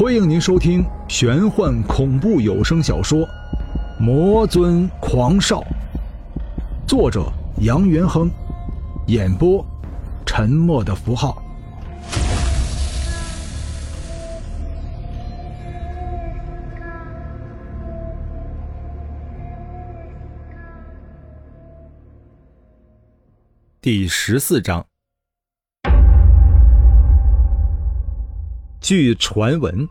[0.00, 3.18] 欢迎您收听玄幻恐怖有声小说
[3.98, 5.60] 《魔尊狂少》，
[6.88, 8.30] 作者杨元亨，
[9.08, 9.62] 演播
[10.24, 11.42] 沉默的符号。
[23.82, 24.82] 第十四章。
[28.82, 29.86] 据传闻，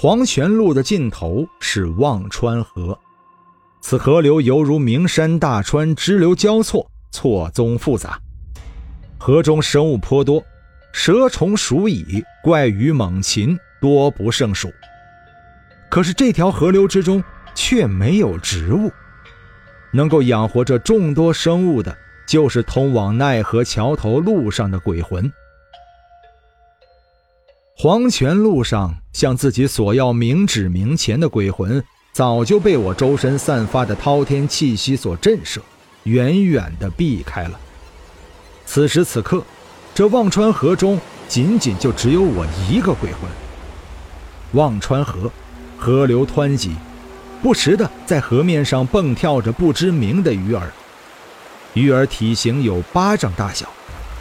[0.00, 2.96] 黄泉路的尽头是忘川河，
[3.80, 8.16] 此河流犹如名山大川，支流交错，错综复杂。
[9.18, 10.40] 河中生物颇多，
[10.92, 14.70] 蛇虫鼠蚁、怪鱼猛禽多不胜数。
[15.90, 17.20] 可是这条河流之中
[17.52, 18.92] 却没有植物，
[19.90, 21.92] 能够养活这众多生物的。
[22.24, 25.32] 就是通往奈何桥头路上的鬼魂。
[27.80, 35.60] 黄泉路上向自己索要冥纸冥钱的鬼魂，早就被我周身散发的滔天气息所震慑，
[36.02, 37.52] 远远的避开了。
[38.66, 39.44] 此时此刻，
[39.94, 40.98] 这忘川河中
[41.28, 43.30] 仅仅就只有我一个鬼魂。
[44.54, 45.30] 忘川河，
[45.78, 46.74] 河流湍急，
[47.40, 50.68] 不时的在河面上蹦跳着不知名的鱼儿。
[51.74, 53.68] 鱼儿体型有巴掌大小，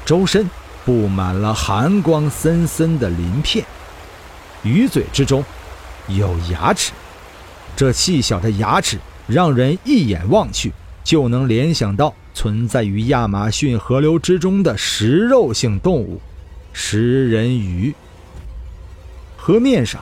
[0.05, 0.47] 周身
[0.87, 3.65] 布满了寒光森森的鳞片，
[4.63, 5.43] 鱼嘴之中
[6.07, 6.93] 有牙齿，
[7.75, 10.71] 这细小的牙齿让人一眼望去
[11.03, 16.21] 就能联想到存在于亚马逊河流之中的食肉性动物——
[16.71, 17.93] 食人鱼。
[19.35, 20.01] 河面上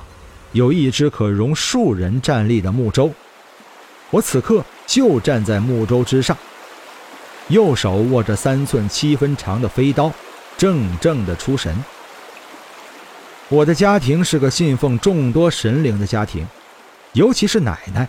[0.51, 3.11] 有一只可容数人站立的木舟，
[4.11, 6.37] 我此刻就站在木舟之上。
[7.47, 10.11] 右手握着三寸七分长的飞刀，
[10.57, 11.75] 怔怔的出神。
[13.49, 16.45] 我的家庭是个信奉众多神灵的家庭，
[17.13, 18.07] 尤其是奶奶。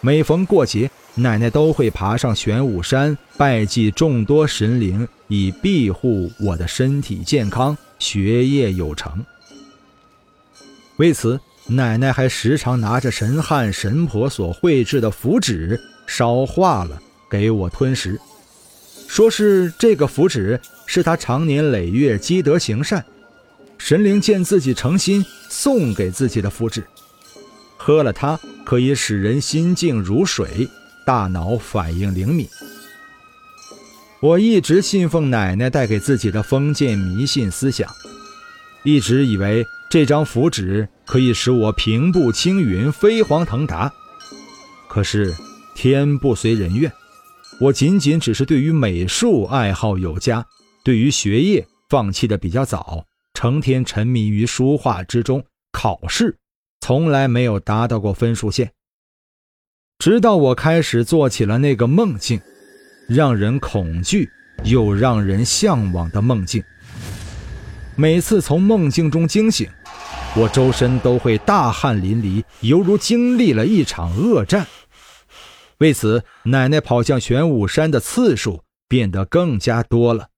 [0.00, 9.24] 每逢过节，奶奶都会爬上玄武山拜祭众多神灵，以庇护我的身体健康、学业有成。
[10.96, 17.00] 为此，奶奶还时常拿着神汉神婆所绘制的符纸烧化了
[17.30, 18.20] 给我吞食。
[19.14, 23.04] 说是这个符纸是他常年累月积德行善，
[23.78, 26.82] 神灵见自己诚心送给自己的符纸，
[27.76, 28.36] 喝了它
[28.66, 30.68] 可以使人心静如水，
[31.06, 32.48] 大脑反应灵敏。
[34.18, 37.88] 我一直信奉奶奶带给自己的封建迷信思想，
[38.82, 43.92] 一直以为这张符纸可以使我平步青云、飞黄腾达。
[44.88, 45.32] 可是
[45.76, 46.92] 天不随人愿。
[47.60, 50.44] 我仅仅只是对于美术爱好有加，
[50.82, 56.36] 对于学业放弃的比较早，成天沉迷于书画之中，考试
[56.80, 58.72] 从来没有达到过分数线。
[59.98, 62.40] 直到我开始做起了那个梦境，
[63.08, 64.28] 让人恐惧
[64.64, 66.62] 又让人向往的梦境。
[67.96, 69.70] 每次从梦境中惊醒，
[70.36, 74.66] 我周身都会大汗淋漓，犹如经历了一场恶战。
[75.84, 80.30] 为此，奶奶跑向玄武山的次数变得更加多了。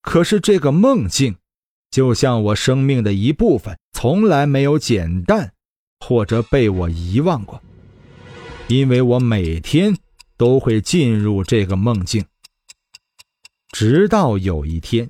[0.00, 1.36] 可是，这个梦境
[1.92, 5.52] 就像我生命的一部分，从来没有减淡
[6.00, 7.62] 或者被我遗忘过，
[8.66, 9.96] 因为我每天
[10.36, 12.24] 都会进入这个梦境。
[13.70, 15.08] 直到有一天，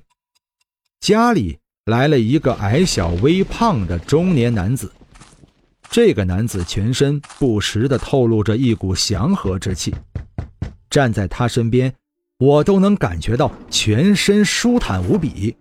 [0.99, 4.91] 家里来了一个矮小微胖的中年男子。
[5.89, 9.93] 这个男子全身不时地透露着一股祥和之气，
[10.89, 11.93] 站在他身边，
[12.39, 15.55] 我都能感觉到全身舒坦无比。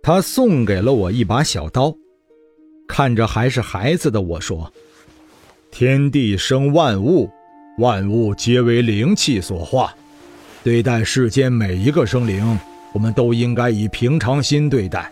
[0.00, 1.92] 他送给了我一把小刀，
[2.86, 4.72] 看着还是孩子的我说
[5.72, 7.28] ：“天地生万物，
[7.78, 9.92] 万物皆为灵气所化。
[10.62, 12.56] 对待世间每一个生灵，
[12.92, 15.10] 我们都应该以平常心对待，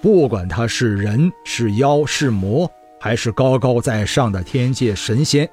[0.00, 2.70] 不管他是人是妖是魔。”
[3.04, 5.50] 还是高高在上的天界神仙，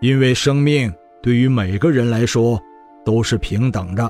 [0.00, 2.62] 因为生命对于每个人来说
[3.04, 4.08] 都是平等的。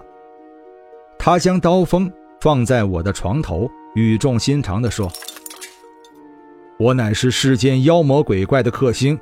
[1.18, 5.10] 他将刀锋放在我的床头，语重心长地说
[6.78, 9.18] ：“我乃是世间妖魔鬼怪的克星，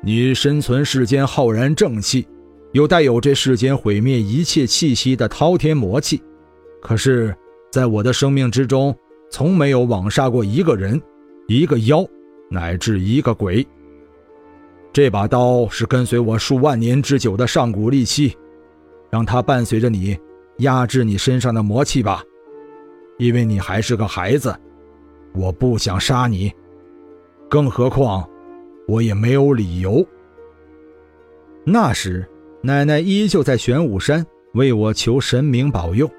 [0.00, 2.24] 你身存世间浩然正气，
[2.70, 6.22] 又带有这世间毁灭一切气息的滔天魔气。
[6.80, 7.36] 可是，
[7.72, 8.96] 在我的生命之中，
[9.32, 11.02] 从没有枉杀过一个人，
[11.48, 12.06] 一个妖。”
[12.50, 13.66] 乃至一个鬼。
[14.92, 18.36] 这把刀是跟随我数万年之久的上古利器，
[19.08, 20.18] 让它伴随着你，
[20.58, 22.22] 压制你身上的魔气吧。
[23.18, 24.52] 因为你还是个孩子，
[25.32, 26.52] 我不想杀你，
[27.48, 28.28] 更何况，
[28.88, 30.04] 我也没有理由。
[31.64, 32.28] 那时，
[32.62, 36.10] 奶奶依旧在玄武山为我求神明保佑。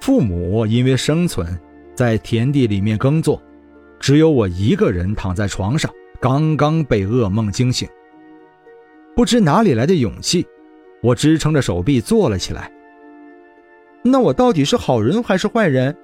[0.00, 1.58] 父母因为生存，
[1.94, 3.40] 在田地里面耕作，
[4.04, 5.90] 只有我一个人躺在床上，
[6.20, 7.88] 刚刚被噩梦惊醒。
[9.16, 10.46] 不知哪里来的勇气，
[11.02, 12.70] 我支撑着手臂坐了起来。
[14.02, 15.96] 那我到底是好人还是坏人？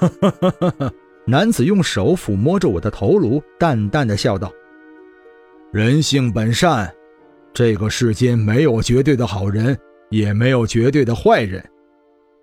[0.00, 0.10] 哈！
[1.28, 4.50] 男子用手抚摸着我的头颅，淡淡的笑道
[5.74, 6.90] ：“人性本善，
[7.52, 9.78] 这个世间没有绝对的好人，
[10.08, 11.62] 也没有绝对的坏人，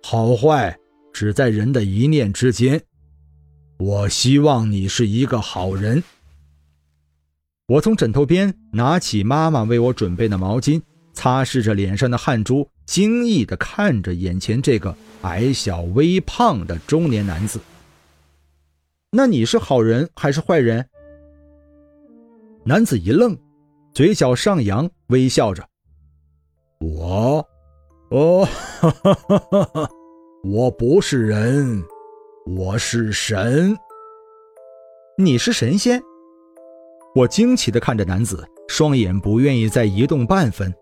[0.04, 0.78] 好坏
[1.12, 2.80] 只在人的一念之间。
[3.80, 6.04] 我希望你是一个好人。”
[7.66, 10.82] 我从枕头边拿起妈妈为我准备的毛巾，
[11.14, 17.58] 擦拭着脸上的汗珠，惊异地看着眼前这个矮小微胖的中年男子。
[19.12, 20.86] 那你是好人还是坏人？
[22.64, 23.38] 男子一愣，
[23.94, 25.66] 嘴角上扬，微笑着
[26.80, 27.48] ：“我，
[28.10, 29.90] 哦，哈哈哈哈，
[30.44, 31.82] 我不是人，
[32.46, 33.76] 我是神。
[35.16, 36.02] 你是神仙？”
[37.14, 40.72] 我惊奇地看着男子，双眼不愿意再移动半分。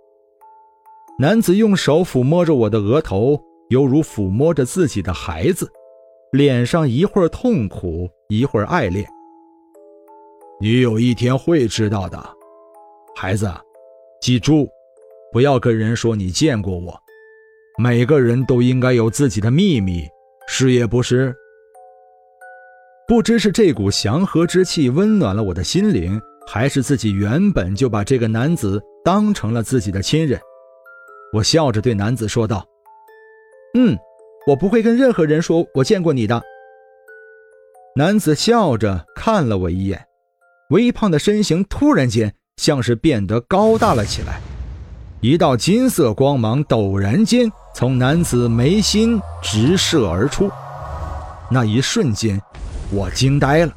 [1.19, 3.41] 男子用手抚摸着我的额头，
[3.71, 5.69] 犹如抚摸着自己的孩子。
[6.31, 9.05] 脸上一会儿痛苦，一会儿爱恋。
[10.61, 12.23] 你有一天会知道的，
[13.17, 13.51] 孩子，
[14.21, 14.69] 记住，
[15.33, 16.95] 不要跟人说你见过我。
[17.79, 20.05] 每个人都应该有自己的秘密，
[20.47, 21.35] 是也不是？
[23.09, 30.39] 不知是这股祥和之气温暖了我的心灵，还是自己原本就把这个男子当成了自己的亲人。
[31.33, 32.63] 我笑着对男子说道
[33.75, 33.97] ：“嗯。”
[34.47, 36.43] 我不会跟任何人说我见过你的。
[37.95, 40.07] 男子笑着看了我一眼，
[40.71, 44.41] 微胖的身形突然间像是变得高大了起来，
[45.21, 50.51] 一道金色光芒陡然间从男子眉心直射而出。
[51.51, 52.41] 那一瞬间，
[52.91, 53.77] 我惊呆了，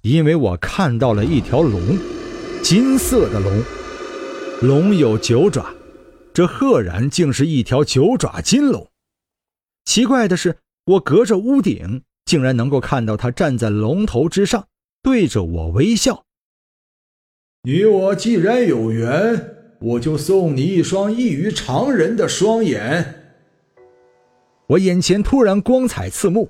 [0.00, 1.98] 因为我看到了一条龙，
[2.62, 3.62] 金色的龙，
[4.62, 5.66] 龙有九爪，
[6.32, 8.88] 这赫然竟是一条九爪金龙。
[9.84, 10.56] 奇怪的是，
[10.86, 14.68] 我隔着屋顶竟然能够看到它站在龙头之上，
[15.02, 16.24] 对着我微笑。
[17.64, 23.20] 你我既然有缘，我就送你一双异于常人的双眼。
[24.68, 26.48] 我眼前突然光彩刺目，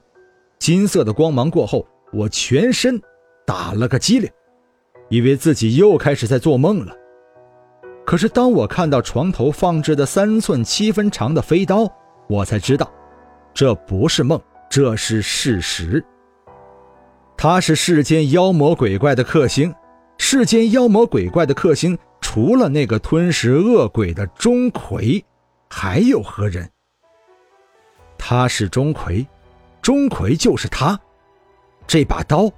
[0.59, 3.01] 金色的光芒过后，我全身
[3.47, 4.31] 打了个激灵，
[5.09, 6.97] 以为自己又开始在做梦了。
[8.07, 11.91] 可是当我看到床头放置的三寸七分长的飞刀，
[12.29, 12.91] 我才知道。
[13.53, 16.05] 这不是梦，这是事实。
[17.37, 19.75] 他是世间妖魔鬼怪的克星，
[20.19, 25.23] 世间妖魔鬼怪的克星，除了那个吞食恶鬼的钟馗，
[25.69, 26.69] 还有何人？
[28.19, 29.27] 他是钟馗，
[29.85, 30.99] 钟馗就是他。
[31.87, 32.51] 这把刀，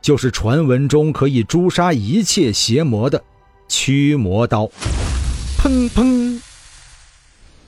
[0.00, 3.20] 就是传闻中可以诛杀一切邪魔的
[3.68, 4.70] 驱魔刀。
[5.58, 6.40] 砰砰。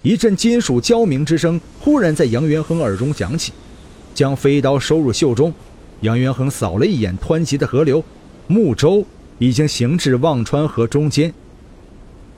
[0.02, 3.52] 一阵金属交鸣之声忽然在杨元亨耳中响起，
[4.14, 5.52] 将飞刀收入袖中。
[6.02, 8.00] 杨元亨扫了一眼湍急的河流，
[8.46, 9.04] 木舟
[9.40, 11.34] 已经行至忘川河中间。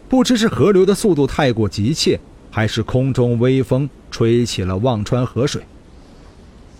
[0.09, 2.19] 不知是河流的速度太过急切，
[2.51, 5.61] 还是空中微风吹起了忘川河水。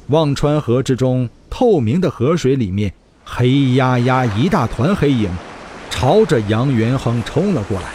[0.09, 2.93] 忘川河之中，透明的河水里面，
[3.25, 5.31] 黑压压一大团黑影，
[5.91, 7.93] 朝着杨元亨冲了过来。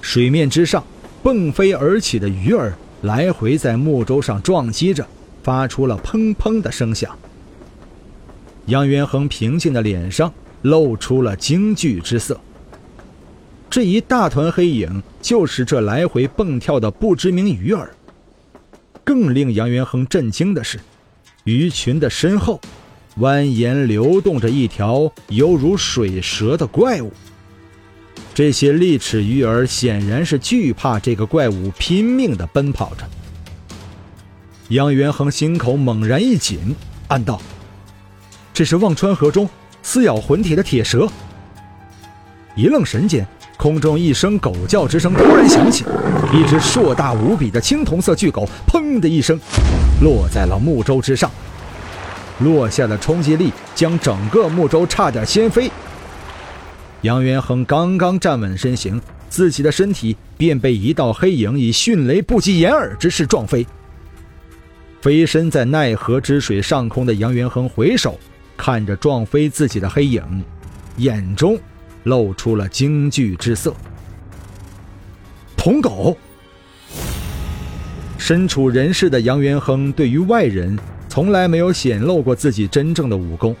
[0.00, 0.82] 水面之上。
[1.24, 5.06] 迸飞而起的鱼儿来回在木舟上撞击着，
[5.42, 7.18] 发出了砰砰的声响。
[8.66, 10.30] 杨元亨平静的脸上
[10.60, 12.38] 露出了惊惧之色。
[13.70, 17.90] 这一大团黑影就是这来回蹦跳的不知名鱼儿。
[19.02, 20.78] 更令杨元亨震惊的是，
[21.44, 22.60] 鱼群的身后
[23.18, 27.12] 蜿蜒流动着一条犹如水蛇的怪物。
[28.34, 33.08] 这些利齿鱼儿显然是惧怕这个怪物，拼命地奔跑着。
[34.70, 36.74] 杨元亨心口猛然一紧，
[37.08, 37.40] 暗道
[38.52, 39.48] ：“这是忘川河中
[39.82, 41.08] 撕咬魂体的铁蛇。”
[42.56, 43.26] 一愣神间，
[43.64, 45.86] 空中一声狗叫之声突然响起，
[46.34, 49.40] 一只硕大无比的青铜色巨狗“砰”的一声
[50.02, 51.30] 落在了木舟之上，
[52.40, 55.70] 落下的冲击力将整个木舟差点掀飞。
[57.00, 63.66] 杨元亨刚刚站稳身形，自己的身体便被一道黑影以迅雷不及掩耳之势撞飞。
[65.00, 68.20] 飞身在奈何之水上空的杨元亨回首，
[68.58, 70.22] 看着撞飞自己的黑影，
[70.98, 71.58] 眼中
[72.04, 73.74] 露出了惊惧之色。
[75.56, 76.16] 铜狗。
[78.16, 83.54] 身处人世的杨元亨，对于外人从来没有显露过自己真正的武功，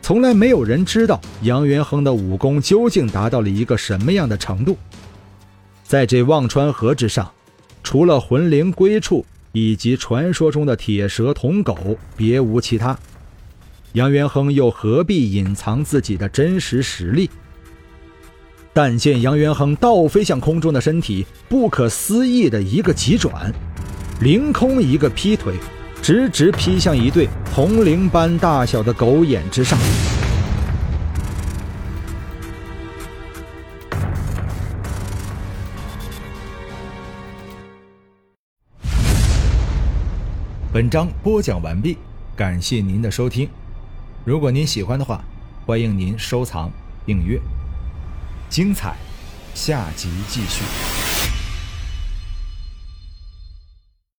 [0.00, 4.78] 从来没有人知道杨元亨的武功究竟达到了一个什么样的程度。
[5.82, 7.30] 在这忘川河之上，
[7.82, 12.98] 除了魂灵归处以及传说中的铁蛇铜狗，别无其他。
[13.92, 17.28] 杨元亨又何必隐藏自己的真实实力？
[18.72, 23.52] 但见杨元亨倒飞向空中的身体，不可思议的一个急转。
[24.20, 25.54] 凌空一个劈腿，
[26.02, 29.78] 直直劈向一对铜铃般大小的狗眼之上。
[40.72, 41.96] 本章播讲完毕，
[42.36, 43.48] 感谢您的收听。
[44.24, 45.24] 如果您喜欢的话，
[45.66, 46.70] 欢迎您收藏、
[47.04, 47.40] 订阅。
[48.48, 48.96] 精彩，
[49.54, 50.87] 下集继续。